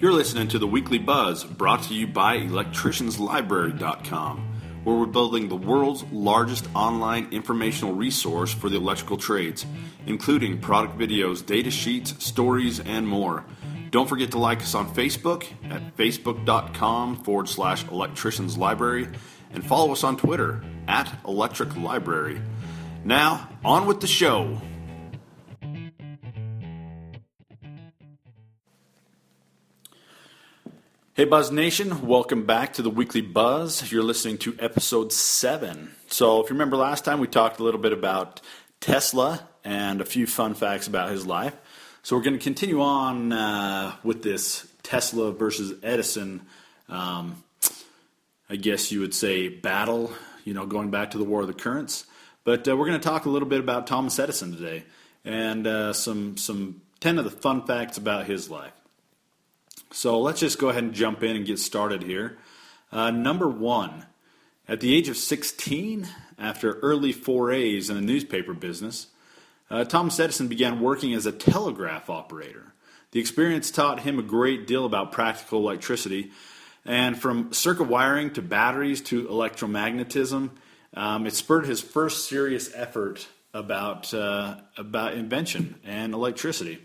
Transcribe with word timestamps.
You're 0.00 0.12
listening 0.12 0.46
to 0.48 0.58
the 0.60 0.66
Weekly 0.68 0.98
Buzz 0.98 1.42
brought 1.42 1.82
to 1.84 1.94
you 1.94 2.06
by 2.06 2.38
electricianslibrary.com, 2.38 4.38
where 4.84 4.96
we're 4.96 5.06
building 5.06 5.48
the 5.48 5.56
world's 5.56 6.04
largest 6.12 6.68
online 6.72 7.26
informational 7.32 7.96
resource 7.96 8.54
for 8.54 8.68
the 8.68 8.76
electrical 8.76 9.16
trades, 9.16 9.66
including 10.06 10.60
product 10.60 10.96
videos, 10.96 11.44
data 11.44 11.72
sheets, 11.72 12.14
stories, 12.24 12.78
and 12.78 13.08
more. 13.08 13.44
Don't 13.90 14.08
forget 14.08 14.30
to 14.30 14.38
like 14.38 14.60
us 14.60 14.76
on 14.76 14.94
Facebook 14.94 15.44
at 15.68 15.96
facebook.com 15.96 17.24
forward 17.24 17.48
slash 17.48 17.84
electricians 17.88 18.56
library 18.56 19.08
and 19.50 19.66
follow 19.66 19.90
us 19.90 20.04
on 20.04 20.16
Twitter 20.16 20.62
at 20.86 21.12
electric 21.26 21.74
library. 21.74 22.40
Now, 23.04 23.48
on 23.64 23.86
with 23.86 24.00
the 24.00 24.06
show. 24.06 24.60
Hey, 31.18 31.24
Buzz 31.24 31.50
Nation, 31.50 32.06
welcome 32.06 32.46
back 32.46 32.74
to 32.74 32.82
the 32.82 32.90
Weekly 32.90 33.22
Buzz. 33.22 33.90
You're 33.90 34.04
listening 34.04 34.38
to 34.38 34.54
episode 34.60 35.12
seven. 35.12 35.96
So, 36.06 36.40
if 36.40 36.48
you 36.48 36.54
remember 36.54 36.76
last 36.76 37.04
time, 37.04 37.18
we 37.18 37.26
talked 37.26 37.58
a 37.58 37.64
little 37.64 37.80
bit 37.80 37.92
about 37.92 38.40
Tesla 38.78 39.48
and 39.64 40.00
a 40.00 40.04
few 40.04 40.28
fun 40.28 40.54
facts 40.54 40.86
about 40.86 41.10
his 41.10 41.26
life. 41.26 41.56
So, 42.04 42.14
we're 42.14 42.22
going 42.22 42.38
to 42.38 42.44
continue 42.44 42.80
on 42.80 43.32
uh, 43.32 43.96
with 44.04 44.22
this 44.22 44.68
Tesla 44.84 45.32
versus 45.32 45.74
Edison, 45.82 46.42
um, 46.88 47.42
I 48.48 48.54
guess 48.54 48.92
you 48.92 49.00
would 49.00 49.12
say, 49.12 49.48
battle, 49.48 50.12
you 50.44 50.54
know, 50.54 50.66
going 50.66 50.92
back 50.92 51.10
to 51.10 51.18
the 51.18 51.24
War 51.24 51.40
of 51.40 51.48
the 51.48 51.52
Currents. 51.52 52.06
But 52.44 52.68
uh, 52.68 52.76
we're 52.76 52.86
going 52.86 53.00
to 53.00 53.08
talk 53.08 53.26
a 53.26 53.28
little 53.28 53.48
bit 53.48 53.58
about 53.58 53.88
Thomas 53.88 54.20
Edison 54.20 54.54
today 54.54 54.84
and 55.24 55.66
uh, 55.66 55.94
some, 55.94 56.36
some 56.36 56.80
10 57.00 57.18
of 57.18 57.24
the 57.24 57.32
fun 57.32 57.66
facts 57.66 57.98
about 57.98 58.26
his 58.26 58.48
life. 58.48 58.70
So 59.90 60.20
let's 60.20 60.40
just 60.40 60.58
go 60.58 60.68
ahead 60.68 60.84
and 60.84 60.92
jump 60.92 61.22
in 61.22 61.36
and 61.36 61.46
get 61.46 61.58
started 61.58 62.02
here. 62.02 62.38
Uh, 62.92 63.10
number 63.10 63.48
one, 63.48 64.06
at 64.68 64.80
the 64.80 64.94
age 64.94 65.08
of 65.08 65.16
16, 65.16 66.06
after 66.38 66.74
early 66.80 67.12
forays 67.12 67.88
in 67.88 67.96
the 67.96 68.02
newspaper 68.02 68.52
business, 68.52 69.08
uh, 69.70 69.84
Thomas 69.84 70.20
Edison 70.20 70.48
began 70.48 70.80
working 70.80 71.14
as 71.14 71.26
a 71.26 71.32
telegraph 71.32 72.08
operator. 72.10 72.72
The 73.12 73.20
experience 73.20 73.70
taught 73.70 74.00
him 74.00 74.18
a 74.18 74.22
great 74.22 74.66
deal 74.66 74.84
about 74.84 75.12
practical 75.12 75.60
electricity, 75.60 76.30
and 76.84 77.18
from 77.18 77.52
circuit 77.52 77.84
wiring 77.84 78.30
to 78.34 78.42
batteries 78.42 79.00
to 79.02 79.26
electromagnetism, 79.26 80.50
um, 80.94 81.26
it 81.26 81.34
spurred 81.34 81.66
his 81.66 81.80
first 81.80 82.28
serious 82.28 82.70
effort 82.74 83.28
about 83.54 84.12
uh, 84.12 84.56
about 84.76 85.14
invention 85.14 85.76
and 85.84 86.14
electricity. 86.14 86.78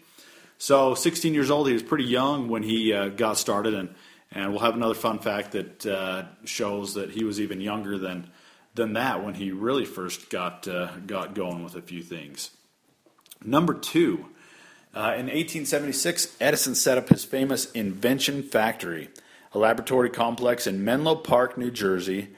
So, 0.63 0.95
16 0.95 1.33
years 1.33 1.51
old, 1.51 1.67
he 1.67 1.73
was 1.73 1.83
pretty 1.83 2.05
young 2.05 2.47
when 2.47 2.63
he 2.63 2.93
uh, 2.93 3.09
got 3.09 3.37
started, 3.37 3.73
and, 3.73 3.93
and 4.31 4.51
we'll 4.51 4.61
have 4.61 4.75
another 4.75 4.93
fun 4.93 5.19
fact 5.19 5.51
that 5.51 5.85
uh, 5.85 6.23
shows 6.45 6.93
that 6.93 7.09
he 7.09 7.25
was 7.25 7.41
even 7.41 7.59
younger 7.59 7.97
than 7.97 8.29
than 8.73 8.93
that 8.93 9.25
when 9.25 9.33
he 9.33 9.51
really 9.51 9.83
first 9.83 10.29
got 10.29 10.65
uh, 10.69 10.95
got 11.05 11.35
going 11.35 11.65
with 11.65 11.75
a 11.75 11.81
few 11.81 12.01
things. 12.01 12.51
Number 13.43 13.73
two, 13.73 14.27
uh, 14.95 15.11
in 15.17 15.25
1876, 15.25 16.33
Edison 16.39 16.75
set 16.75 16.97
up 16.97 17.09
his 17.09 17.25
famous 17.25 17.69
Invention 17.71 18.41
Factory, 18.41 19.09
a 19.51 19.59
laboratory 19.59 20.11
complex 20.11 20.65
in 20.65 20.85
Menlo 20.85 21.15
Park, 21.17 21.57
New 21.57 21.71
Jersey. 21.71 22.29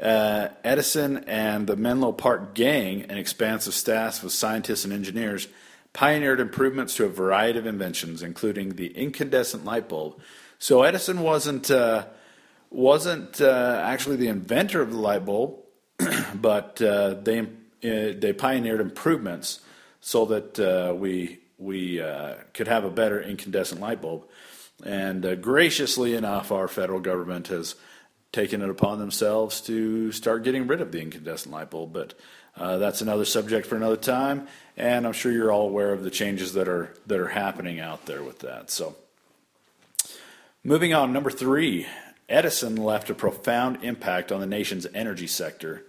Uh, 0.00 0.48
Edison 0.64 1.24
and 1.26 1.66
the 1.66 1.76
Menlo 1.76 2.12
Park 2.12 2.54
gang, 2.54 3.02
an 3.02 3.18
expansive 3.18 3.74
staff 3.74 4.22
of 4.22 4.32
scientists 4.32 4.84
and 4.84 4.92
engineers, 4.92 5.48
pioneered 5.92 6.40
improvements 6.40 6.96
to 6.96 7.04
a 7.04 7.08
variety 7.08 7.58
of 7.58 7.66
inventions, 7.66 8.22
including 8.22 8.76
the 8.76 8.88
incandescent 8.88 9.64
light 9.64 9.88
bulb. 9.88 10.20
So 10.58 10.82
Edison 10.82 11.20
wasn't 11.20 11.70
uh, 11.70 12.06
wasn't 12.70 13.40
uh, 13.40 13.80
actually 13.84 14.16
the 14.16 14.28
inventor 14.28 14.80
of 14.80 14.90
the 14.90 14.98
light 14.98 15.24
bulb, 15.24 15.60
but 16.34 16.80
uh, 16.80 17.14
they 17.14 17.40
uh, 17.40 17.44
they 17.82 18.32
pioneered 18.32 18.80
improvements 18.80 19.60
so 20.00 20.24
that 20.26 20.58
uh, 20.58 20.94
we 20.94 21.40
we 21.58 22.00
uh, 22.00 22.34
could 22.54 22.68
have 22.68 22.84
a 22.84 22.90
better 22.90 23.20
incandescent 23.20 23.80
light 23.80 24.00
bulb. 24.00 24.26
And 24.84 25.40
graciously 25.40 26.14
enough, 26.14 26.50
our 26.50 26.66
federal 26.66 26.98
government 26.98 27.48
has 27.48 27.76
taken 28.32 28.62
it 28.62 28.70
upon 28.70 28.98
themselves 28.98 29.60
to 29.60 30.10
start 30.10 30.42
getting 30.42 30.66
rid 30.66 30.80
of 30.80 30.90
the 30.90 31.00
incandescent 31.00 31.52
light 31.52 31.70
bulb, 31.70 31.92
but 31.92 32.14
uh, 32.56 32.78
that's 32.78 33.00
another 33.00 33.24
subject 33.24 33.66
for 33.66 33.76
another 33.76 33.96
time, 33.96 34.46
and 34.76 35.06
I'm 35.06 35.12
sure 35.12 35.32
you're 35.32 35.52
all 35.52 35.68
aware 35.68 35.92
of 35.92 36.02
the 36.02 36.10
changes 36.10 36.52
that 36.54 36.68
are 36.68 36.94
that 37.06 37.18
are 37.18 37.28
happening 37.28 37.80
out 37.80 38.06
there 38.06 38.22
with 38.22 38.40
that. 38.40 38.70
So, 38.70 38.94
moving 40.62 40.92
on, 40.92 41.12
number 41.12 41.30
three, 41.30 41.86
Edison 42.28 42.76
left 42.76 43.08
a 43.08 43.14
profound 43.14 43.82
impact 43.82 44.30
on 44.30 44.40
the 44.40 44.46
nation's 44.46 44.86
energy 44.94 45.26
sector. 45.26 45.84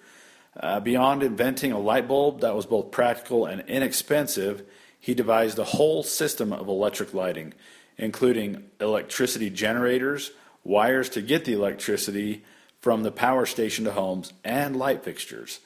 Uh, 0.57 0.79
beyond 0.79 1.23
inventing 1.23 1.72
a 1.72 1.79
light 1.79 2.07
bulb 2.07 2.41
that 2.41 2.56
was 2.56 2.66
both 2.66 2.91
practical 2.91 3.46
and 3.46 3.62
inexpensive, 3.68 4.63
he 5.00 5.13
devised 5.13 5.57
a 5.59 5.63
whole 5.63 6.03
system 6.03 6.53
of 6.53 6.68
electric 6.68 7.13
lighting, 7.13 7.53
including 7.97 8.63
electricity 8.79 9.50
generators, 9.50 10.31
wires 10.63 11.09
to 11.09 11.22
get 11.22 11.44
the 11.44 11.53
electricity 11.53 12.44
from 12.79 13.03
the 13.03 13.12
power 13.12 13.46
station 13.46 13.84
to 13.85 13.91
homes, 13.91 14.31
and 14.44 14.78
light 14.78 15.03
fixtures 15.03 15.59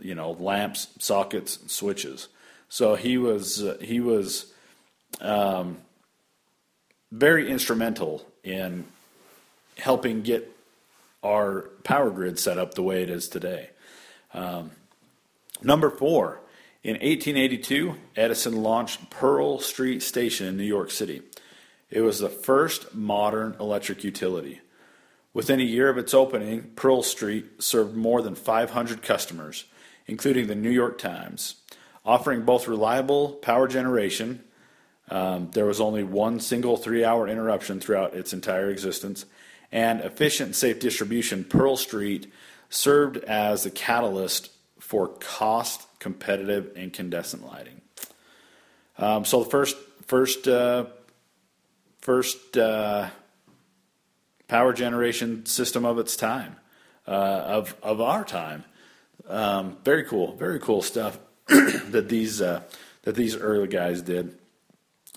you 0.00 0.14
know, 0.14 0.32
lamps, 0.32 0.88
sockets, 0.98 1.58
switches. 1.66 2.28
So 2.68 2.94
he 2.94 3.18
was 3.18 3.62
uh, 3.62 3.78
he 3.80 4.00
was 4.00 4.52
um, 5.20 5.78
very 7.10 7.50
instrumental 7.50 8.26
in 8.44 8.84
helping 9.78 10.22
get 10.22 10.54
our 11.22 11.62
power 11.84 12.10
grid 12.10 12.38
set 12.38 12.58
up 12.58 12.74
the 12.74 12.82
way 12.82 13.02
it 13.02 13.10
is 13.10 13.28
today. 13.28 13.70
Um, 14.34 14.70
number 15.62 15.90
four, 15.90 16.40
in 16.82 16.92
1882, 16.92 17.96
Edison 18.16 18.62
launched 18.62 19.10
Pearl 19.10 19.58
Street 19.58 20.02
Station 20.02 20.46
in 20.46 20.56
New 20.56 20.64
York 20.64 20.90
City. 20.90 21.22
It 21.90 22.02
was 22.02 22.18
the 22.18 22.28
first 22.28 22.94
modern 22.94 23.56
electric 23.58 24.04
utility. 24.04 24.60
Within 25.32 25.60
a 25.60 25.64
year 25.64 25.88
of 25.88 25.98
its 25.98 26.14
opening, 26.14 26.70
Pearl 26.76 27.02
Street 27.02 27.62
served 27.62 27.96
more 27.96 28.22
than 28.22 28.34
500 28.34 29.02
customers 29.02 29.64
including 30.08 30.46
the 30.46 30.54
New 30.54 30.70
York 30.70 30.98
Times, 30.98 31.56
offering 32.04 32.42
both 32.42 32.66
reliable 32.66 33.32
power 33.32 33.68
generation. 33.68 34.42
Um, 35.10 35.50
there 35.52 35.66
was 35.66 35.80
only 35.80 36.02
one 36.02 36.40
single 36.40 36.76
three 36.76 37.04
hour 37.04 37.28
interruption 37.28 37.78
throughout 37.78 38.14
its 38.14 38.32
entire 38.32 38.70
existence, 38.70 39.26
and 39.70 40.00
efficient 40.00 40.56
safe 40.56 40.80
distribution. 40.80 41.44
Pearl 41.44 41.76
Street 41.76 42.32
served 42.70 43.18
as 43.18 43.62
the 43.64 43.70
catalyst 43.70 44.50
for 44.78 45.08
cost 45.20 45.86
competitive 45.98 46.76
incandescent 46.76 47.46
lighting. 47.46 47.80
Um, 48.96 49.24
so 49.24 49.44
the 49.44 49.50
first 49.50 49.76
first 50.06 50.48
uh, 50.48 50.86
first 52.00 52.56
uh, 52.56 53.10
power 54.48 54.72
generation 54.72 55.44
system 55.46 55.84
of 55.84 55.98
its 55.98 56.16
time, 56.16 56.56
uh, 57.06 57.10
of 57.10 57.76
of 57.82 58.00
our 58.00 58.24
time, 58.24 58.64
um, 59.28 59.76
very 59.84 60.04
cool, 60.04 60.34
very 60.36 60.58
cool 60.58 60.82
stuff 60.82 61.18
that 61.46 62.08
these 62.08 62.40
uh, 62.40 62.62
that 63.02 63.14
these 63.14 63.36
early 63.36 63.68
guys 63.68 64.02
did. 64.02 64.36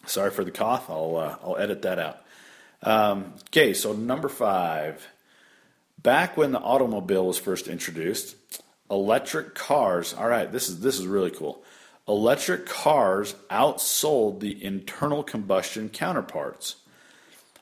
Sorry 0.05 0.31
for 0.31 0.43
the 0.43 0.51
cough. 0.51 0.89
I'll 0.89 1.17
uh, 1.17 1.35
I'll 1.43 1.57
edit 1.57 1.81
that 1.83 1.99
out. 1.99 2.17
Um, 2.83 3.33
okay, 3.49 3.73
so 3.73 3.93
number 3.93 4.29
five. 4.29 5.07
Back 6.01 6.35
when 6.35 6.51
the 6.51 6.59
automobile 6.59 7.27
was 7.27 7.37
first 7.37 7.67
introduced, 7.67 8.35
electric 8.89 9.53
cars. 9.53 10.13
All 10.13 10.27
right, 10.27 10.51
this 10.51 10.67
is 10.67 10.81
this 10.81 10.99
is 10.99 11.05
really 11.05 11.31
cool. 11.31 11.63
Electric 12.07 12.65
cars 12.65 13.35
outsold 13.49 14.39
the 14.39 14.63
internal 14.63 15.23
combustion 15.23 15.89
counterparts. 15.89 16.75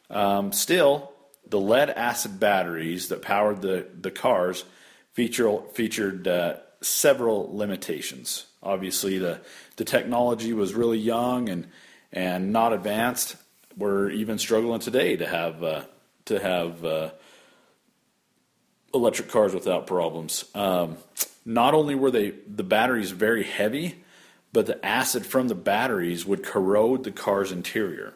Um, 0.09 0.53
still, 0.53 1.11
the 1.47 1.59
lead 1.59 1.89
acid 1.89 2.39
batteries 2.39 3.09
that 3.09 3.21
powered 3.21 3.61
the, 3.61 3.87
the 3.99 4.11
cars 4.11 4.63
feature, 5.19 5.59
featured 5.73 6.29
uh, 6.29 6.55
several 6.79 7.53
limitations. 7.53 8.45
Obviously, 8.63 9.17
the, 9.17 9.41
the 9.75 9.83
technology 9.83 10.53
was 10.53 10.73
really 10.73 10.97
young 10.97 11.49
and, 11.49 11.67
and 12.13 12.53
not 12.53 12.71
advanced. 12.71 13.35
We're 13.75 14.11
even 14.11 14.39
struggling 14.39 14.79
today 14.79 15.17
to 15.17 15.27
have, 15.27 15.61
uh, 15.61 15.81
to 16.23 16.39
have 16.39 16.85
uh, 16.85 17.09
electric 18.93 19.27
cars 19.27 19.53
without 19.53 19.87
problems. 19.87 20.45
Um, 20.55 20.95
not 21.43 21.73
only 21.73 21.95
were 21.95 22.11
they 22.11 22.35
the 22.47 22.63
batteries 22.63 23.11
very 23.11 23.43
heavy, 23.43 24.01
but 24.53 24.67
the 24.67 24.85
acid 24.85 25.25
from 25.25 25.49
the 25.49 25.55
batteries 25.55 26.25
would 26.25 26.43
corrode 26.43 27.03
the 27.03 27.11
car's 27.11 27.51
interior. 27.51 28.13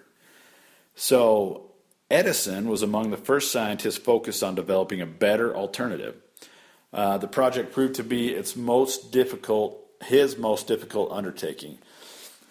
So 0.95 1.71
Edison 2.09 2.69
was 2.69 2.81
among 2.81 3.11
the 3.11 3.17
first 3.17 3.51
scientists 3.51 3.97
focused 3.97 4.41
on 4.41 4.55
developing 4.55 5.01
a 5.01 5.05
better 5.05 5.53
alternative. 5.53 6.22
Uh, 6.93 7.17
the 7.17 7.27
project 7.27 7.73
proved 7.73 7.95
to 7.95 8.03
be 8.03 8.29
its 8.29 8.55
most 8.55 9.11
difficult, 9.11 9.83
his 10.03 10.37
most 10.37 10.67
difficult 10.67 11.11
undertaking. 11.11 11.79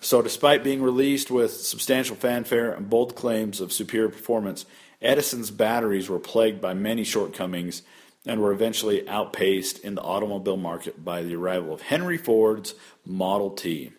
So, 0.00 0.20
despite 0.20 0.64
being 0.64 0.82
released 0.82 1.30
with 1.30 1.52
substantial 1.52 2.16
fanfare 2.16 2.72
and 2.72 2.90
bold 2.90 3.14
claims 3.14 3.60
of 3.60 3.72
superior 3.72 4.08
performance, 4.08 4.66
Edison's 5.00 5.52
batteries 5.52 6.08
were 6.08 6.18
plagued 6.18 6.60
by 6.60 6.74
many 6.74 7.04
shortcomings 7.04 7.82
and 8.26 8.40
were 8.40 8.52
eventually 8.52 9.08
outpaced 9.08 9.78
in 9.78 9.94
the 9.94 10.02
automobile 10.02 10.56
market 10.56 11.04
by 11.04 11.22
the 11.22 11.36
arrival 11.36 11.72
of 11.72 11.82
Henry 11.82 12.18
Ford's 12.18 12.74
Model 13.06 13.50
T. 13.50 13.92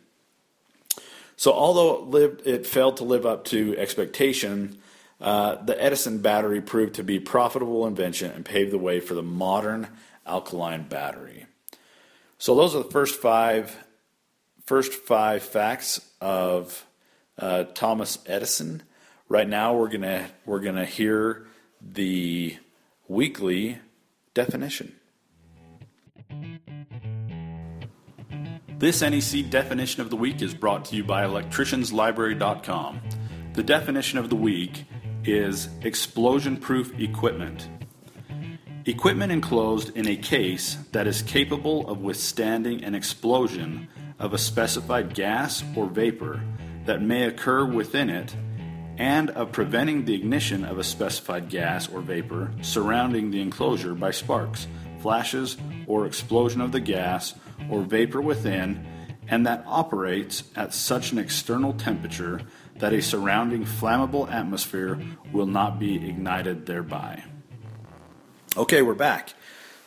So, 1.37 1.53
although 1.53 1.95
it, 1.95 2.01
lived, 2.07 2.47
it 2.47 2.67
failed 2.67 2.97
to 2.97 3.05
live 3.05 3.25
up 3.25 3.45
to 3.45 3.77
expectation, 3.77 4.77
uh, 5.21 5.55
the 5.63 5.81
Edison 5.81 6.19
battery 6.19 6.61
proved 6.61 6.95
to 6.95 7.03
be 7.03 7.17
a 7.17 7.21
profitable 7.21 7.87
invention 7.87 8.31
and 8.31 8.43
paved 8.43 8.71
the 8.71 8.77
way 8.77 8.99
for 8.99 9.13
the 9.13 9.23
modern 9.23 9.87
alkaline 10.25 10.83
battery. 10.83 11.45
So, 12.37 12.55
those 12.55 12.75
are 12.75 12.83
the 12.83 12.91
first 12.91 13.19
five 13.19 13.77
first 14.65 14.93
five 14.93 15.43
facts 15.43 16.09
of 16.21 16.85
uh, 17.37 17.63
Thomas 17.63 18.19
Edison. 18.25 18.83
Right 19.29 19.47
now, 19.47 19.75
we're 19.75 19.89
gonna 19.89 20.29
we're 20.45 20.59
gonna 20.59 20.85
hear 20.85 21.47
the 21.81 22.57
weekly 23.07 23.79
definition. 24.33 24.95
This 28.77 29.01
NEC 29.01 29.49
definition 29.49 30.01
of 30.01 30.09
the 30.09 30.17
week 30.17 30.41
is 30.41 30.53
brought 30.53 30.83
to 30.85 30.95
you 30.97 31.03
by 31.05 31.23
electricianslibrary.com. 31.23 33.01
The 33.53 33.63
definition 33.63 34.19
of 34.19 34.29
the 34.29 34.35
week 34.35 34.85
is 35.23 35.69
explosion 35.83 36.57
proof 36.57 36.91
equipment. 36.99 37.69
Equipment 38.85 39.31
enclosed 39.31 39.95
in 39.95 40.09
a 40.09 40.15
case 40.17 40.77
that 40.91 41.07
is 41.07 41.21
capable 41.21 41.87
of 41.87 42.01
withstanding 42.01 42.83
an 42.83 42.93
explosion 42.93 43.87
of 44.19 44.33
a 44.33 44.37
specified 44.37 45.13
gas 45.13 45.63
or 45.73 45.85
vapor 45.85 46.43
that 46.85 47.01
may 47.01 47.23
occur 47.23 47.63
within 47.65 48.09
it 48.09 48.35
and 48.97 49.29
of 49.29 49.53
preventing 49.53 50.03
the 50.03 50.13
ignition 50.13 50.65
of 50.65 50.79
a 50.79 50.83
specified 50.83 51.47
gas 51.47 51.87
or 51.87 52.01
vapor 52.01 52.51
surrounding 52.61 53.31
the 53.31 53.39
enclosure 53.39 53.95
by 53.95 54.11
sparks, 54.11 54.67
flashes, 54.99 55.55
or 55.87 56.05
explosion 56.05 56.59
of 56.59 56.73
the 56.73 56.81
gas 56.81 57.35
or 57.69 57.83
vapor 57.83 58.19
within, 58.19 58.85
and 59.29 59.47
that 59.47 59.63
operates 59.65 60.43
at 60.57 60.73
such 60.73 61.13
an 61.13 61.19
external 61.19 61.71
temperature 61.71 62.41
that 62.79 62.91
a 62.91 63.01
surrounding 63.01 63.63
flammable 63.63 64.29
atmosphere 64.29 64.99
will 65.31 65.45
not 65.47 65.79
be 65.79 65.95
ignited 66.09 66.65
thereby. 66.65 67.23
Okay, 68.55 68.83
we're 68.83 68.93
back. 68.93 69.33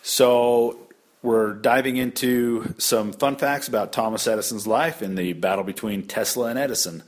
So, 0.02 0.76
we're 1.22 1.52
diving 1.52 1.98
into 1.98 2.74
some 2.78 3.12
fun 3.12 3.36
facts 3.36 3.68
about 3.68 3.92
Thomas 3.92 4.26
Edison's 4.26 4.66
life 4.66 5.02
in 5.02 5.14
the 5.14 5.34
battle 5.34 5.62
between 5.62 6.02
Tesla 6.02 6.48
and 6.48 6.58
Edison. 6.58 7.04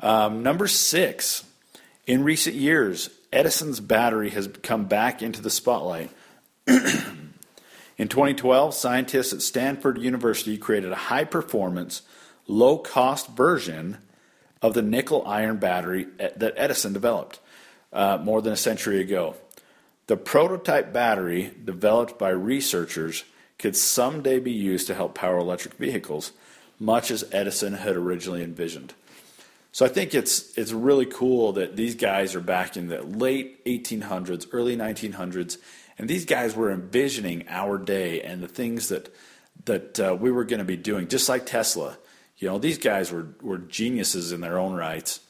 Um, 0.00 0.42
number 0.42 0.66
six, 0.68 1.44
in 2.06 2.24
recent 2.24 2.56
years, 2.56 3.08
Edison's 3.32 3.80
battery 3.80 4.28
has 4.30 4.48
come 4.62 4.84
back 4.84 5.22
into 5.22 5.40
the 5.40 5.48
spotlight. 5.48 6.10
in 6.66 8.08
2012, 8.08 8.74
scientists 8.74 9.32
at 9.32 9.40
Stanford 9.40 9.96
University 9.96 10.58
created 10.58 10.92
a 10.92 10.96
high 10.96 11.24
performance, 11.24 12.02
low 12.46 12.76
cost 12.76 13.28
version 13.28 13.96
of 14.60 14.74
the 14.74 14.82
nickel 14.82 15.26
iron 15.26 15.56
battery 15.56 16.06
that 16.18 16.52
Edison 16.58 16.92
developed 16.92 17.40
uh, 17.94 18.18
more 18.22 18.42
than 18.42 18.52
a 18.52 18.56
century 18.58 19.00
ago. 19.00 19.36
The 20.12 20.18
prototype 20.18 20.92
battery, 20.92 21.54
developed 21.64 22.18
by 22.18 22.28
researchers, 22.28 23.24
could 23.58 23.74
someday 23.74 24.40
be 24.40 24.52
used 24.52 24.86
to 24.88 24.94
help 24.94 25.14
power 25.14 25.38
electric 25.38 25.76
vehicles, 25.76 26.32
much 26.78 27.10
as 27.10 27.24
Edison 27.32 27.72
had 27.72 27.96
originally 27.96 28.42
envisioned. 28.42 28.92
So 29.72 29.86
I 29.86 29.88
think 29.88 30.14
it's 30.14 30.52
it's 30.58 30.70
really 30.70 31.06
cool 31.06 31.52
that 31.54 31.76
these 31.76 31.94
guys 31.94 32.34
are 32.34 32.42
back 32.42 32.76
in 32.76 32.88
the 32.88 33.00
late 33.00 33.64
1800s, 33.64 34.48
early 34.52 34.76
1900s, 34.76 35.56
and 35.96 36.10
these 36.10 36.26
guys 36.26 36.54
were 36.54 36.70
envisioning 36.70 37.46
our 37.48 37.78
day 37.78 38.20
and 38.20 38.42
the 38.42 38.48
things 38.48 38.90
that 38.90 39.10
that 39.64 39.98
uh, 39.98 40.14
we 40.20 40.30
were 40.30 40.44
going 40.44 40.58
to 40.58 40.66
be 40.66 40.76
doing, 40.76 41.08
just 41.08 41.26
like 41.26 41.46
Tesla. 41.46 41.96
You 42.36 42.48
know, 42.48 42.58
these 42.58 42.76
guys 42.76 43.10
were 43.10 43.28
were 43.40 43.56
geniuses 43.56 44.30
in 44.30 44.42
their 44.42 44.58
own 44.58 44.74
rights, 44.74 45.20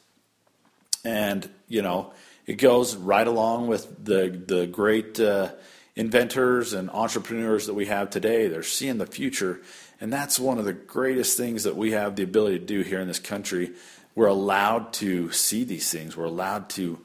and 1.05 1.49
you 1.69 1.81
know, 1.81 2.11
it 2.45 2.55
goes 2.55 2.95
right 2.95 3.27
along 3.27 3.67
with 3.67 4.05
the 4.05 4.29
the 4.29 4.67
great. 4.67 5.19
Uh, 5.19 5.51
inventors 5.95 6.73
and 6.73 6.89
entrepreneurs 6.89 7.67
that 7.67 7.73
we 7.73 7.85
have 7.85 8.09
today. 8.09 8.47
They're 8.47 8.63
seeing 8.63 8.97
the 8.97 9.05
future. 9.05 9.61
And 10.01 10.11
that's 10.11 10.39
one 10.39 10.57
of 10.57 10.65
the 10.65 10.73
greatest 10.73 11.37
things 11.37 11.63
that 11.63 11.75
we 11.75 11.91
have 11.91 12.15
the 12.15 12.23
ability 12.23 12.59
to 12.59 12.65
do 12.65 12.81
here 12.81 12.99
in 12.99 13.07
this 13.07 13.19
country. 13.19 13.71
We're 14.15 14.27
allowed 14.27 14.93
to 14.93 15.31
see 15.31 15.63
these 15.63 15.91
things. 15.91 16.17
We're 16.17 16.25
allowed 16.25 16.69
to 16.71 16.99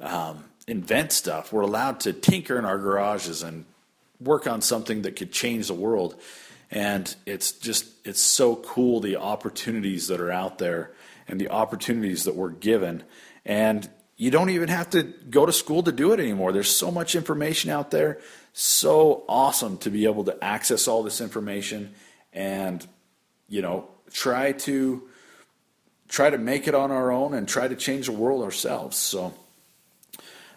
um, 0.00 0.44
invent 0.66 1.12
stuff. 1.12 1.52
We're 1.52 1.62
allowed 1.62 2.00
to 2.00 2.12
tinker 2.12 2.58
in 2.58 2.64
our 2.64 2.78
garages 2.78 3.42
and 3.42 3.64
work 4.20 4.46
on 4.46 4.60
something 4.60 5.02
that 5.02 5.16
could 5.16 5.32
change 5.32 5.68
the 5.68 5.74
world. 5.74 6.20
And 6.70 7.14
it's 7.26 7.52
just, 7.52 7.86
it's 8.04 8.20
so 8.20 8.56
cool 8.56 9.00
the 9.00 9.16
opportunities 9.16 10.08
that 10.08 10.20
are 10.20 10.30
out 10.30 10.58
there 10.58 10.92
and 11.28 11.40
the 11.40 11.48
opportunities 11.48 12.24
that 12.24 12.34
we're 12.34 12.50
given. 12.50 13.02
And 13.44 13.88
you 14.16 14.30
don't 14.30 14.50
even 14.50 14.68
have 14.68 14.90
to 14.90 15.02
go 15.02 15.44
to 15.44 15.52
school 15.52 15.82
to 15.82 15.92
do 15.92 16.12
it 16.12 16.20
anymore. 16.20 16.52
There's 16.52 16.70
so 16.70 16.90
much 16.90 17.14
information 17.14 17.70
out 17.70 17.90
there. 17.90 18.20
So 18.52 19.24
awesome 19.28 19.78
to 19.78 19.90
be 19.90 20.04
able 20.04 20.24
to 20.24 20.44
access 20.44 20.86
all 20.86 21.02
this 21.02 21.20
information 21.20 21.94
and 22.32 22.86
you 23.48 23.62
know 23.62 23.88
try 24.12 24.52
to 24.52 25.02
try 26.08 26.30
to 26.30 26.38
make 26.38 26.68
it 26.68 26.74
on 26.74 26.92
our 26.92 27.10
own 27.10 27.34
and 27.34 27.48
try 27.48 27.66
to 27.66 27.74
change 27.74 28.06
the 28.06 28.12
world 28.12 28.44
ourselves. 28.44 28.96
So 28.96 29.34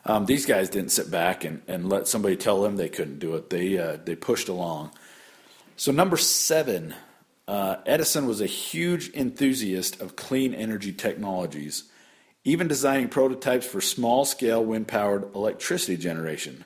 um, 0.05 0.25
these 0.25 0.45
guys 0.45 0.69
didn't 0.69 0.91
sit 0.91 1.09
back 1.09 1.43
and, 1.43 1.61
and 1.67 1.89
let 1.89 2.07
somebody 2.07 2.35
tell 2.35 2.61
them 2.61 2.75
they 2.75 2.89
couldn't 2.89 3.19
do 3.19 3.35
it. 3.35 3.49
They 3.49 3.79
uh, 3.79 3.97
they 4.03 4.15
pushed 4.15 4.49
along. 4.49 4.91
So 5.75 5.91
number 5.91 6.17
seven, 6.17 6.93
uh, 7.47 7.77
Edison 7.87 8.27
was 8.27 8.41
a 8.41 8.45
huge 8.45 9.09
enthusiast 9.15 9.99
of 9.99 10.15
clean 10.15 10.53
energy 10.53 10.91
technologies 10.91 11.85
even 12.47 12.69
designing 12.69 13.09
prototypes 13.09 13.65
for 13.65 13.81
small 13.81 14.23
scale 14.23 14.63
wind 14.63 14.87
powered 14.87 15.35
electricity 15.35 15.97
generation. 15.97 16.63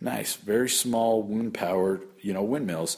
Nice, 0.00 0.34
very 0.34 0.68
small 0.68 1.22
wind 1.22 1.54
powered, 1.54 2.02
you 2.20 2.32
know, 2.32 2.42
windmills. 2.42 2.96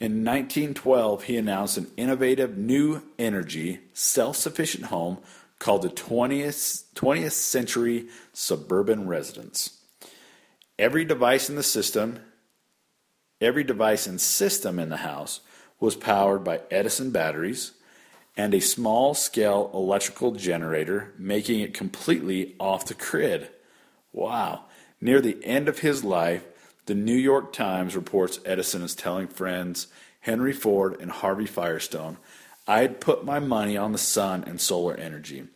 In 0.00 0.24
1912, 0.24 1.24
he 1.24 1.36
announced 1.36 1.76
an 1.76 1.90
innovative 1.98 2.56
new 2.56 3.02
energy, 3.18 3.80
self 3.92 4.36
sufficient 4.36 4.86
home 4.86 5.18
called 5.58 5.82
the 5.82 5.90
20th, 5.90 6.84
20th 6.94 7.32
Century 7.32 8.06
Suburban 8.32 9.06
Residence. 9.06 9.78
Every 10.78 11.04
device 11.04 11.50
in 11.50 11.56
the 11.56 11.62
system, 11.62 12.20
every 13.42 13.62
device 13.62 14.06
and 14.06 14.18
system 14.18 14.78
in 14.78 14.88
the 14.88 14.96
house 14.96 15.40
was 15.80 15.96
powered 15.96 16.44
by 16.44 16.62
Edison 16.70 17.10
batteries, 17.10 17.72
and 18.38 18.54
a 18.54 18.60
small 18.60 19.14
scale 19.14 19.68
electrical 19.74 20.30
generator, 20.30 21.12
making 21.18 21.58
it 21.58 21.74
completely 21.74 22.54
off 22.60 22.86
the 22.86 22.94
grid. 22.94 23.50
Wow. 24.12 24.66
Near 25.00 25.20
the 25.20 25.44
end 25.44 25.68
of 25.68 25.80
his 25.80 26.04
life, 26.04 26.44
the 26.86 26.94
New 26.94 27.16
York 27.16 27.52
Times 27.52 27.96
reports 27.96 28.38
Edison 28.44 28.82
is 28.82 28.94
telling 28.94 29.26
friends 29.26 29.88
Henry 30.20 30.52
Ford 30.52 31.00
and 31.00 31.10
Harvey 31.10 31.46
Firestone, 31.46 32.16
I'd 32.66 33.00
put 33.00 33.24
my 33.24 33.40
money 33.40 33.76
on 33.76 33.90
the 33.90 33.98
sun 33.98 34.44
and 34.46 34.60
solar 34.60 34.94
energy. 34.94 35.48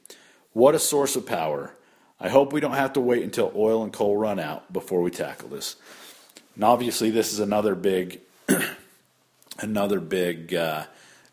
What 0.52 0.74
a 0.74 0.80
source 0.80 1.14
of 1.14 1.24
power. 1.24 1.76
I 2.18 2.30
hope 2.30 2.52
we 2.52 2.60
don't 2.60 2.72
have 2.72 2.94
to 2.94 3.00
wait 3.00 3.22
until 3.22 3.52
oil 3.54 3.84
and 3.84 3.92
coal 3.92 4.16
run 4.16 4.40
out 4.40 4.72
before 4.72 5.02
we 5.02 5.10
tackle 5.10 5.48
this. 5.48 5.76
And 6.56 6.64
obviously, 6.64 7.10
this 7.10 7.32
is 7.32 7.38
another 7.38 7.76
big, 7.76 8.20
another 9.60 10.00
big 10.00 10.54
uh, 10.54 10.84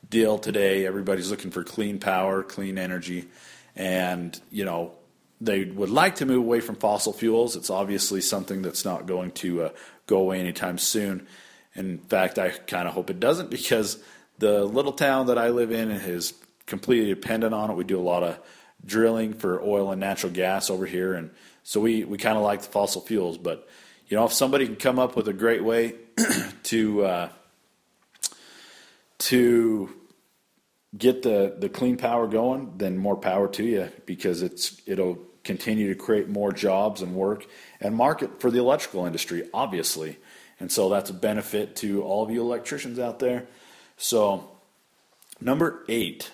deal 0.08 0.38
today. 0.38 0.86
Everybody's 0.86 1.32
looking 1.32 1.52
for 1.52 1.64
clean 1.64 2.00
power, 2.00 2.44
clean 2.44 2.78
energy, 2.78 3.28
and 3.76 4.40
you 4.52 4.66
know 4.66 4.94
they 5.42 5.66
would 5.66 5.90
like 5.90 6.16
to 6.16 6.26
move 6.26 6.40
away 6.40 6.60
from 6.60 6.76
fossil 6.76 7.14
fuels. 7.14 7.56
It's 7.56 7.70
obviously 7.70 8.22
something 8.22 8.62
that's 8.62 8.86
not 8.86 9.06
going 9.06 9.32
to 9.32 9.64
uh, 9.64 9.70
go 10.06 10.18
away 10.18 10.40
anytime 10.40 10.78
soon. 10.78 11.28
In 11.76 12.00
fact, 12.00 12.38
I 12.38 12.50
kind 12.50 12.88
of 12.88 12.94
hope 12.94 13.10
it 13.10 13.20
doesn't 13.20 13.50
because 13.52 14.02
the 14.38 14.66
little 14.66 14.92
town 14.92 15.28
that 15.28 15.38
I 15.38 15.50
live 15.50 15.72
in 15.72 15.92
is 15.92 16.34
completely 16.66 17.10
dependent 17.10 17.54
on 17.54 17.72
it. 17.72 17.76
We 17.76 17.84
do 17.84 18.00
a 18.00 18.02
lot 18.02 18.24
of 18.24 18.40
drilling 18.86 19.34
for 19.34 19.62
oil 19.62 19.92
and 19.92 20.00
natural 20.00 20.32
gas 20.32 20.70
over 20.70 20.86
here, 20.86 21.14
and 21.14 21.32
so 21.64 21.80
we, 21.80 22.04
we 22.04 22.18
kind 22.18 22.38
of 22.38 22.44
like 22.44 22.62
the 22.62 22.68
fossil 22.68 23.02
fuels. 23.02 23.38
But 23.38 23.68
you 24.08 24.18
know, 24.18 24.26
if 24.26 24.34
somebody 24.34 24.66
can 24.66 24.76
come 24.76 25.00
up 25.00 25.16
with 25.16 25.28
a 25.28 25.34
great 25.34 25.64
way 25.64 25.96
to 26.64 27.06
uh, 27.06 27.30
to 29.20 29.90
get 30.98 31.22
the, 31.22 31.56
the 31.58 31.70
clean 31.70 31.98
power 31.98 32.28
going, 32.28 32.74
then 32.78 32.98
more 32.98 33.16
power 33.16 33.48
to 33.50 33.64
you 33.64 33.90
because 34.06 34.42
it's 34.42 34.82
it'll 34.86 35.20
continue 35.44 35.88
to 35.88 35.96
create 35.96 36.28
more 36.28 36.52
jobs 36.52 37.02
and 37.02 37.16
work 37.16 37.46
and 37.80 37.96
market 37.96 38.42
for 38.42 38.52
the 38.52 38.60
electrical 38.60 39.06
industry, 39.06 39.48
obviously. 39.54 40.18
And 40.60 40.72
so 40.72 40.90
that's 40.90 41.10
a 41.10 41.14
benefit 41.14 41.76
to 41.78 42.04
all 42.04 42.24
of 42.24 42.32
you 42.32 42.42
electricians 42.42 43.00
out 43.00 43.20
there. 43.20 43.48
So, 43.98 44.50
number 45.40 45.84
eight, 45.88 46.32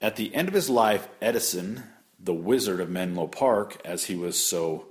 at 0.00 0.16
the 0.16 0.34
end 0.34 0.48
of 0.48 0.54
his 0.54 0.70
life, 0.70 1.08
Edison, 1.20 1.82
the 2.18 2.34
wizard 2.34 2.80
of 2.80 2.88
Menlo 2.88 3.26
Park, 3.26 3.80
as 3.84 4.04
he 4.04 4.16
was 4.16 4.38
so 4.38 4.86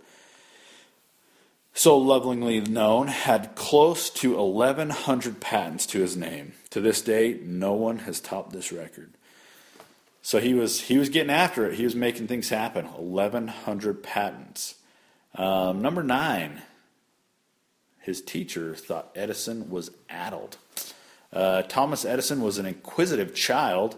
so 1.73 1.97
lovingly 1.97 2.61
known, 2.61 3.07
had 3.07 3.55
close 3.55 4.09
to 4.11 4.37
1,100 4.37 5.39
patents 5.39 5.85
to 5.87 5.99
his 5.99 6.15
name. 6.15 6.53
To 6.69 6.79
this 6.79 7.01
day, 7.01 7.39
no 7.41 7.73
one 7.73 7.99
has 7.99 8.19
topped 8.19 8.53
this 8.53 8.71
record. 8.71 9.11
So 10.21 10.39
he 10.39 10.53
was 10.53 10.81
he 10.81 10.97
was 10.97 11.09
getting 11.09 11.31
after 11.31 11.65
it. 11.65 11.75
He 11.75 11.83
was 11.83 11.95
making 11.95 12.27
things 12.27 12.49
happen. 12.49 12.85
1,100 12.85 14.03
patents. 14.03 14.75
Um, 15.35 15.81
number 15.81 16.03
nine, 16.03 16.61
his 17.99 18.21
teacher 18.21 18.75
thought 18.75 19.11
Edison 19.15 19.69
was 19.69 19.91
addled. 20.09 20.57
Uh, 21.33 21.63
Thomas 21.63 22.05
Edison 22.05 22.41
was 22.41 22.57
an 22.57 22.65
inquisitive 22.65 23.33
child, 23.33 23.97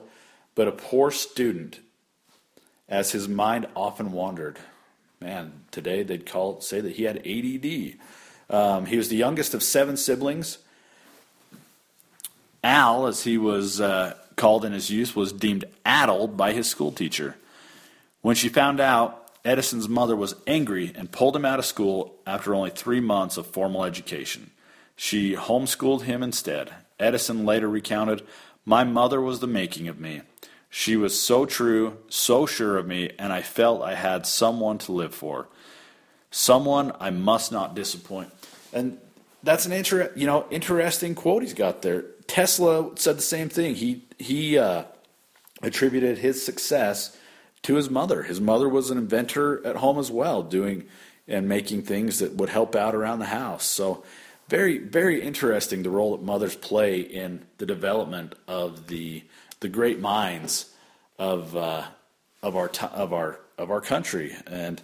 but 0.56 0.68
a 0.68 0.72
poor 0.72 1.12
student, 1.12 1.82
as 2.88 3.12
his 3.12 3.28
mind 3.28 3.68
often 3.76 4.12
wandered. 4.12 4.58
Man, 5.26 5.54
today 5.72 6.04
they'd 6.04 6.28
call 6.28 6.62
say 6.62 6.82
that 6.82 6.98
he 6.98 7.04
had 7.06 7.18
ADD. 7.26 7.96
Um, 8.48 8.86
he 8.86 8.96
was 8.96 9.10
the 9.10 9.16
youngest 9.16 9.56
of 9.56 9.64
seven 9.64 9.98
siblings. 9.98 10.60
Al, 12.64 13.08
as 13.08 13.24
he 13.24 13.36
was 13.40 13.82
uh, 13.82 14.14
called 14.36 14.64
in 14.64 14.72
his 14.72 14.92
youth, 14.92 15.16
was 15.16 15.34
deemed 15.34 15.66
addled 15.84 16.38
by 16.38 16.54
his 16.54 16.70
school 16.70 16.92
teacher. 16.92 17.38
When 18.22 18.36
she 18.36 18.50
found 18.50 18.80
out, 18.80 19.32
Edison's 19.44 19.90
mother 19.90 20.16
was 20.16 20.36
angry 20.46 20.92
and 20.94 21.12
pulled 21.12 21.36
him 21.36 21.46
out 21.46 21.58
of 21.58 21.66
school 21.66 22.14
after 22.28 22.54
only 22.54 22.70
three 22.70 23.00
months 23.00 23.36
of 23.36 23.48
formal 23.48 23.84
education. 23.84 24.52
She 24.96 25.34
homeschooled 25.36 26.04
him 26.04 26.22
instead. 26.22 26.72
Edison 27.00 27.48
later 27.48 27.68
recounted, 27.68 28.22
My 28.64 28.84
mother 28.84 29.20
was 29.20 29.40
the 29.40 29.48
making 29.48 29.88
of 29.88 30.00
me. 30.00 30.22
She 30.78 30.98
was 30.98 31.18
so 31.18 31.46
true, 31.46 32.00
so 32.10 32.46
sure 32.46 32.78
of 32.78 32.86
me, 32.86 33.10
and 33.18 33.32
I 33.32 33.42
felt 33.44 33.82
I 33.82 33.96
had 33.96 34.28
someone 34.28 34.78
to 34.80 34.92
live 34.92 35.16
for. 35.16 35.48
Someone 36.32 36.92
I 37.00 37.12
must 37.12 37.50
not 37.50 37.76
disappoint. 37.76 38.30
And 38.74 38.98
that's 39.42 39.66
an 39.66 39.72
inter- 39.72 40.12
you 40.18 40.28
know 40.28 40.46
interesting 40.52 41.16
quote 41.16 41.44
he's 41.44 41.54
got 41.54 41.82
there. 41.82 42.02
Tesla 42.28 42.92
said 42.98 43.18
the 43.18 43.22
same 43.22 43.48
thing. 43.48 43.76
He 43.76 44.04
he 44.20 44.58
uh, 44.58 44.84
attributed 45.64 46.18
his 46.18 46.46
success 46.46 47.18
to 47.62 47.76
his 47.76 47.90
mother. 47.90 48.24
His 48.24 48.42
mother 48.42 48.68
was 48.68 48.92
an 48.92 48.98
inventor 48.98 49.66
at 49.66 49.78
home 49.78 49.98
as 49.98 50.12
well, 50.12 50.44
doing 50.44 50.88
and 51.26 51.48
making 51.48 51.84
things 51.84 52.20
that 52.20 52.34
would 52.34 52.50
help 52.50 52.76
out 52.76 52.94
around 52.94 53.20
the 53.20 53.28
house. 53.28 53.64
So 53.64 54.04
very 54.50 54.78
very 54.80 55.22
interesting 55.22 55.84
the 55.84 55.90
role 55.90 56.18
that 56.18 56.26
mothers 56.26 56.58
play 56.58 57.00
in 57.00 57.46
the 57.60 57.66
development 57.66 58.36
of 58.46 58.88
the 58.88 59.24
the 59.60 59.70
great 59.70 60.00
minds 60.00 60.72
of 61.18 61.56
uh, 61.56 61.86
of 62.42 62.56
our 62.56 62.70
of 62.94 63.14
our 63.14 63.40
of 63.58 63.72
our 63.72 63.82
country 63.82 64.36
and 64.48 64.82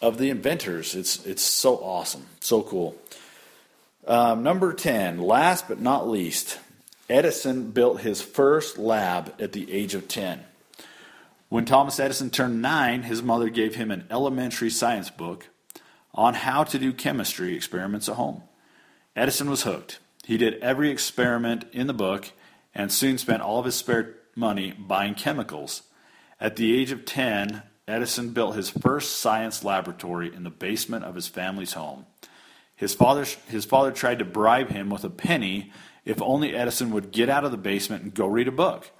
of 0.00 0.18
the 0.18 0.30
inventors. 0.30 0.94
It's 0.94 1.24
it's 1.26 1.42
so 1.42 1.76
awesome, 1.76 2.26
so 2.40 2.62
cool. 2.62 2.96
Um, 4.06 4.42
number 4.42 4.72
ten, 4.72 5.18
last 5.18 5.68
but 5.68 5.80
not 5.80 6.08
least, 6.08 6.58
Edison 7.10 7.70
built 7.70 8.00
his 8.00 8.22
first 8.22 8.78
lab 8.78 9.34
at 9.40 9.52
the 9.52 9.72
age 9.72 9.94
of 9.94 10.08
ten. 10.08 10.44
When 11.48 11.64
Thomas 11.64 12.00
Edison 12.00 12.30
turned 12.30 12.60
nine, 12.60 13.04
his 13.04 13.22
mother 13.22 13.48
gave 13.48 13.76
him 13.76 13.90
an 13.90 14.06
elementary 14.10 14.70
science 14.70 15.10
book 15.10 15.46
on 16.14 16.34
how 16.34 16.64
to 16.64 16.78
do 16.78 16.92
chemistry 16.92 17.54
experiments 17.54 18.08
at 18.08 18.16
home. 18.16 18.42
Edison 19.14 19.48
was 19.48 19.62
hooked. 19.62 19.98
He 20.24 20.36
did 20.36 20.54
every 20.54 20.90
experiment 20.90 21.64
in 21.72 21.86
the 21.86 21.94
book 21.94 22.32
and 22.76 22.92
soon 22.92 23.16
spent 23.16 23.42
all 23.42 23.58
of 23.58 23.64
his 23.64 23.74
spare 23.74 24.14
money 24.36 24.72
buying 24.78 25.14
chemicals. 25.14 25.82
At 26.38 26.56
the 26.56 26.78
age 26.78 26.92
of 26.92 27.06
10, 27.06 27.62
Edison 27.88 28.30
built 28.30 28.54
his 28.54 28.68
first 28.68 29.16
science 29.16 29.64
laboratory 29.64 30.32
in 30.32 30.44
the 30.44 30.50
basement 30.50 31.06
of 31.06 31.14
his 31.14 31.26
family's 31.26 31.72
home. 31.72 32.04
His 32.76 32.94
father, 32.94 33.24
his 33.48 33.64
father 33.64 33.90
tried 33.90 34.18
to 34.18 34.26
bribe 34.26 34.68
him 34.68 34.90
with 34.90 35.04
a 35.04 35.10
penny 35.10 35.72
if 36.04 36.20
only 36.20 36.54
Edison 36.54 36.90
would 36.90 37.12
get 37.12 37.30
out 37.30 37.44
of 37.44 37.50
the 37.50 37.56
basement 37.56 38.02
and 38.02 38.14
go 38.14 38.26
read 38.26 38.46
a 38.46 38.52
book. 38.52 38.90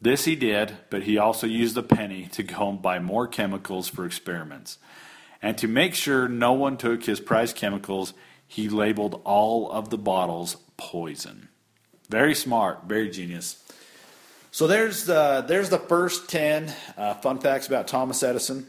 This 0.00 0.24
he 0.24 0.36
did, 0.36 0.76
but 0.88 1.02
he 1.02 1.18
also 1.18 1.48
used 1.48 1.74
the 1.74 1.82
penny 1.82 2.28
to 2.32 2.44
go 2.44 2.70
and 2.70 2.80
buy 2.80 3.00
more 3.00 3.26
chemicals 3.26 3.88
for 3.88 4.06
experiments. 4.06 4.78
And 5.42 5.58
to 5.58 5.66
make 5.66 5.94
sure 5.94 6.28
no 6.28 6.52
one 6.52 6.76
took 6.76 7.04
his 7.04 7.18
prized 7.18 7.56
chemicals, 7.56 8.14
he 8.46 8.68
labeled 8.68 9.20
all 9.24 9.70
of 9.70 9.90
the 9.90 9.98
bottles 9.98 10.56
poison. 10.76 11.48
Very 12.10 12.34
smart, 12.34 12.86
very 12.88 13.08
genius. 13.08 13.62
So 14.50 14.66
there's 14.66 15.04
the, 15.04 15.44
there's 15.46 15.68
the 15.68 15.78
first 15.78 16.28
10 16.28 16.74
uh, 16.96 17.14
fun 17.14 17.38
facts 17.38 17.68
about 17.68 17.86
Thomas 17.86 18.24
Edison. 18.24 18.66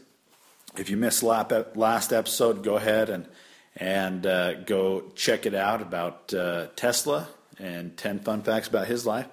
If 0.76 0.88
you 0.88 0.96
missed 0.96 1.24
last 1.24 2.12
episode, 2.12 2.62
go 2.62 2.76
ahead 2.76 3.10
and, 3.10 3.26
and 3.76 4.24
uh, 4.24 4.54
go 4.60 5.02
check 5.16 5.44
it 5.44 5.56
out 5.56 5.82
about 5.82 6.32
uh, 6.32 6.68
Tesla 6.76 7.26
and 7.58 7.96
10 7.96 8.20
fun 8.20 8.42
facts 8.42 8.68
about 8.68 8.86
his 8.86 9.04
life. 9.04 9.26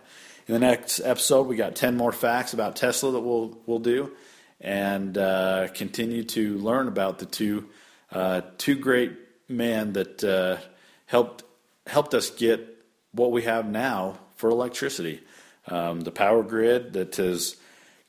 In 0.47 0.55
the 0.55 0.59
next 0.59 1.01
episode, 1.01 1.45
we 1.45 1.55
got 1.55 1.75
10 1.75 1.95
more 1.95 2.11
facts 2.11 2.51
about 2.51 2.75
Tesla 2.75 3.11
that 3.11 3.19
we'll, 3.19 3.59
we'll 3.67 3.77
do 3.77 4.11
and 4.59 5.19
uh, 5.19 5.67
continue 5.75 6.23
to 6.23 6.57
learn 6.57 6.87
about 6.87 7.19
the 7.19 7.27
two, 7.27 7.69
uh, 8.11 8.41
two 8.57 8.73
great 8.73 9.11
men 9.47 9.93
that 9.93 10.23
uh, 10.23 10.57
helped, 11.05 11.43
helped 11.85 12.15
us 12.15 12.31
get 12.31 12.78
what 13.11 13.31
we 13.31 13.43
have 13.43 13.67
now 13.67 14.19
for 14.35 14.49
electricity. 14.49 15.21
Um, 15.67 16.01
the 16.01 16.11
power 16.11 16.43
grid 16.43 16.93
that 16.93 17.19
is 17.19 17.57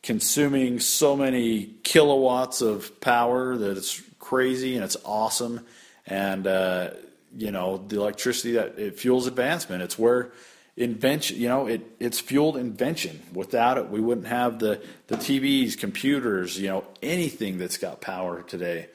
consuming 0.03 0.81
so 0.81 1.17
many 1.17 1.75
kilowatts 1.83 2.63
of 2.63 3.01
power 3.01 3.57
that 3.57 3.77
it's 3.77 4.01
crazy 4.19 4.77
and 4.77 4.85
it's 4.85 4.97
awesome. 5.05 5.67
And, 6.07 6.47
uh, 6.47 6.91
you 7.37 7.51
know, 7.51 7.77
the 7.77 7.97
electricity 7.97 8.53
that 8.53 8.79
it 8.79 8.99
fuels 8.99 9.27
advancement. 9.27 9.83
It's 9.83 9.99
where 9.99 10.33
invention, 10.77 11.39
you 11.39 11.49
know, 11.49 11.67
it, 11.67 11.83
it's 12.01 12.19
fueled 12.19 12.57
invention. 12.57 13.21
Without 13.35 13.77
it, 13.77 13.91
we 13.91 14.01
wouldn't 14.01 14.27
have 14.27 14.59
the, 14.59 14.81
the 15.09 15.17
TVs, 15.17 15.79
computers, 15.79 16.59
you 16.59 16.69
know, 16.69 16.85
anything 17.03 17.59
that's 17.59 17.77
got 17.77 18.01
power 18.01 18.43
today. 18.43 18.89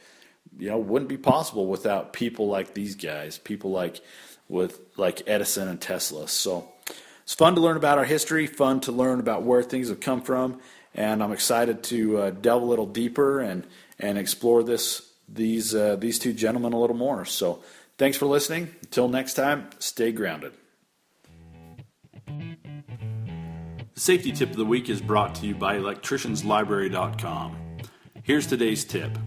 You 0.57 0.69
know, 0.69 0.77
wouldn't 0.77 1.09
be 1.09 1.17
possible 1.17 1.67
without 1.67 2.13
people 2.13 2.47
like 2.47 2.74
these 2.74 2.95
guys, 2.95 3.38
people 3.38 3.71
like 3.71 4.01
with 4.48 4.80
like 4.98 5.24
Edison 5.28 5.68
and 5.68 5.80
Tesla. 5.82 6.28
So 6.28 6.70
it's 7.24 7.34
fun 7.34 7.56
to 7.56 7.62
learn 7.62 7.78
about 7.78 7.98
our 7.98 8.06
history, 8.06 8.48
fun 8.48 8.80
to 8.82 8.92
learn 8.92 9.20
about 9.20 9.44
where 9.44 9.64
things 9.64 9.90
have 9.90 10.00
come 10.00 10.22
from, 10.22 10.60
and 10.94 11.24
I'm 11.24 11.32
excited 11.32 11.84
to 11.86 12.18
uh, 12.18 12.30
delve 12.30 12.64
a 12.64 12.66
little 12.66 12.86
deeper 12.86 13.40
and 13.40 13.66
and 14.00 14.18
explore 14.18 14.64
this 14.64 15.12
these 15.28 15.74
uh, 15.74 15.96
these 15.96 16.20
two 16.20 16.34
gentlemen 16.34 16.74
a 16.74 16.80
little 16.80 16.96
more. 16.96 17.25
So 17.25 17.64
thanks 17.98 18.18
for 18.18 18.28
listening. 18.28 18.75
Until 18.84 19.08
next 19.08 19.34
time, 19.34 19.70
stay 19.80 20.12
grounded. 20.12 20.54
The 22.28 24.02
safety 24.02 24.32
tip 24.32 24.52
of 24.52 24.58
the 24.58 24.66
week 24.66 24.90
is 24.90 25.02
brought 25.02 25.36
to 25.36 25.48
you 25.48 25.56
by 25.56 25.78
electricianslibrary.com. 25.78 27.58
Here's 28.24 28.46
today's 28.46 28.84
tip. 28.84 29.18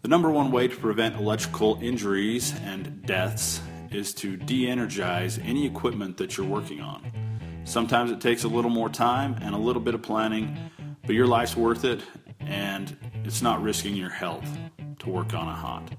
The 0.00 0.08
number 0.08 0.30
one 0.30 0.50
way 0.50 0.66
to 0.68 0.76
prevent 0.76 1.16
electrical 1.16 1.78
injuries 1.82 2.54
and 2.64 3.04
deaths 3.04 3.60
is 3.90 4.12
to 4.14 4.36
de 4.36 4.68
energize 4.68 5.38
any 5.38 5.66
equipment 5.66 6.16
that 6.16 6.36
you're 6.36 6.46
working 6.46 6.80
on. 6.80 7.10
Sometimes 7.64 8.10
it 8.10 8.20
takes 8.20 8.44
a 8.44 8.48
little 8.48 8.70
more 8.70 8.88
time 8.88 9.36
and 9.40 9.54
a 9.54 9.58
little 9.58 9.82
bit 9.82 9.94
of 9.94 10.02
planning, 10.02 10.56
but 11.06 11.14
your 11.14 11.26
life's 11.26 11.56
worth 11.56 11.84
it 11.84 12.02
and 12.40 12.96
it's 13.24 13.42
not 13.42 13.62
risking 13.62 13.94
your 13.94 14.10
health 14.10 14.48
to 15.00 15.10
work 15.10 15.34
on 15.34 15.48
a 15.48 15.54
hot. 15.54 15.90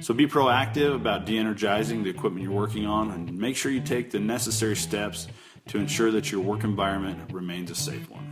So 0.00 0.14
be 0.14 0.26
proactive 0.26 0.94
about 0.94 1.26
de 1.26 1.38
energizing 1.38 2.02
the 2.02 2.10
equipment 2.10 2.44
you're 2.44 2.52
working 2.52 2.86
on 2.86 3.10
and 3.10 3.36
make 3.36 3.56
sure 3.56 3.70
you 3.70 3.80
take 3.80 4.10
the 4.10 4.20
necessary 4.20 4.76
steps 4.76 5.28
to 5.68 5.78
ensure 5.78 6.10
that 6.10 6.30
your 6.30 6.40
work 6.40 6.64
environment 6.64 7.32
remains 7.32 7.70
a 7.70 7.74
safe 7.74 8.08
one. 8.10 8.23